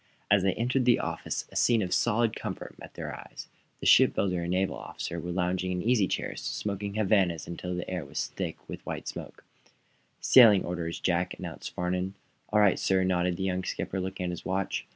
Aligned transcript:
As 0.31 0.41
they 0.41 0.53
entered 0.53 0.85
the 0.85 0.97
office 0.97 1.45
a 1.51 1.55
scene 1.55 1.83
of 1.83 1.93
"solid 1.93 2.35
comfort" 2.35 2.73
met 2.79 2.95
their 2.95 3.15
eyes. 3.15 3.49
Shipbuilder 3.83 4.41
and 4.41 4.49
naval 4.49 4.77
officer 4.77 5.19
were 5.19 5.29
lounging 5.31 5.71
in 5.71 5.83
easy 5.83 6.07
chairs, 6.07 6.41
smoking 6.41 6.95
Havanas 6.95 7.45
until 7.45 7.75
the 7.75 7.87
air 7.87 8.03
was 8.03 8.29
thick 8.29 8.57
and 8.67 8.79
white 8.79 8.95
with 8.95 9.05
the 9.05 9.11
smoke. 9.11 9.43
"Sailing 10.19 10.65
orders, 10.65 10.99
Jack," 10.99 11.35
announced 11.37 11.75
Farnum. 11.75 12.15
"All 12.49 12.59
right, 12.59 12.79
sir," 12.79 13.03
nodded 13.03 13.37
the 13.37 13.43
young 13.43 13.63
skipper, 13.63 14.01
looking 14.01 14.23
at 14.23 14.29
his 14.31 14.43
watch. 14.43 14.87